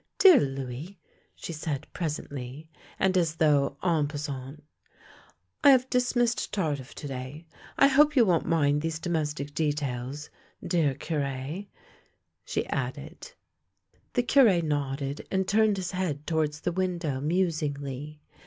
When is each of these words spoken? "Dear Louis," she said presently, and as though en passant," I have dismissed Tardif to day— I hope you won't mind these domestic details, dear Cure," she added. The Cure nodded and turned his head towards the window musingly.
"Dear 0.18 0.40
Louis," 0.40 0.98
she 1.34 1.52
said 1.52 1.86
presently, 1.92 2.70
and 2.98 3.14
as 3.14 3.34
though 3.36 3.76
en 3.82 4.08
passant," 4.08 4.62
I 5.64 5.68
have 5.68 5.90
dismissed 5.90 6.50
Tardif 6.50 6.94
to 6.94 7.06
day— 7.06 7.46
I 7.78 7.88
hope 7.88 8.16
you 8.16 8.24
won't 8.24 8.46
mind 8.46 8.80
these 8.80 8.98
domestic 8.98 9.52
details, 9.54 10.30
dear 10.66 10.94
Cure," 10.94 11.64
she 12.46 12.66
added. 12.68 13.34
The 14.14 14.22
Cure 14.22 14.62
nodded 14.62 15.28
and 15.30 15.46
turned 15.46 15.76
his 15.76 15.90
head 15.90 16.26
towards 16.26 16.62
the 16.62 16.72
window 16.72 17.20
musingly. 17.20 18.22